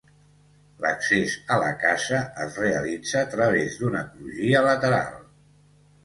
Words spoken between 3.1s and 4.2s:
a través d'una